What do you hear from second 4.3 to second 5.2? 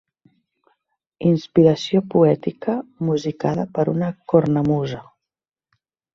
cornamusa.